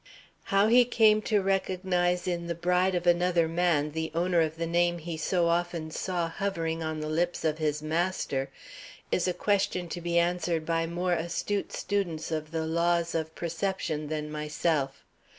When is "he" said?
0.67-0.83, 4.97-5.15